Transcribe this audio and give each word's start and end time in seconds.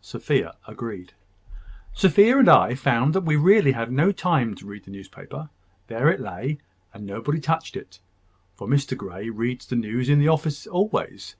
Sophia 0.00 0.56
agreed. 0.66 1.12
"Sophia 1.92 2.38
and 2.38 2.48
I 2.48 2.74
found 2.74 3.14
that 3.14 3.20
we 3.20 3.36
really 3.36 3.72
had 3.72 3.92
no 3.92 4.12
time 4.12 4.54
to 4.54 4.64
read 4.66 4.84
the 4.84 4.90
newspaper. 4.90 5.50
There 5.88 6.08
it 6.08 6.20
lay, 6.20 6.56
and 6.94 7.04
nobody 7.04 7.38
touched 7.38 7.76
it; 7.76 8.00
for 8.54 8.66
Mr 8.66 8.96
Grey 8.96 9.28
reads 9.28 9.66
the 9.66 9.76
news 9.76 10.08
in 10.08 10.18
the 10.20 10.28
office 10.28 10.66
always. 10.66 11.36